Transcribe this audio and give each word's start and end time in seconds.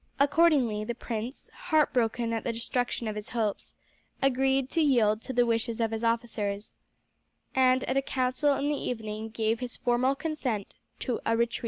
Accordingly 0.19 0.83
the 0.83 0.95
prince, 0.95 1.51
heartbroken 1.65 2.33
at 2.33 2.43
the 2.43 2.51
destruction 2.51 3.07
of 3.07 3.15
his 3.15 3.29
hopes, 3.29 3.75
agreed 4.19 4.67
to 4.71 4.81
yield 4.81 5.21
to 5.21 5.31
the 5.31 5.45
wishes 5.45 5.79
of 5.79 5.91
his 5.91 6.03
officers, 6.03 6.73
and 7.53 7.83
at 7.83 7.97
a 7.97 8.01
council 8.01 8.55
in 8.55 8.67
the 8.67 8.75
evening 8.75 9.29
gave 9.29 9.59
his 9.59 9.77
formal 9.77 10.15
consent 10.15 10.73
to 11.01 11.19
a 11.23 11.37
retreat. 11.37 11.59